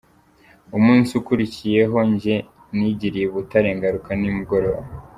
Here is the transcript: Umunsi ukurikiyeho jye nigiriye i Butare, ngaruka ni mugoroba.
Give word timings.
Umunsi 0.77 1.09
ukurikiyeho 1.19 1.97
jye 2.21 2.37
nigiriye 2.75 3.25
i 3.27 3.31
Butare, 3.33 3.69
ngaruka 3.77 4.09
ni 4.19 4.29
mugoroba. 4.35 4.81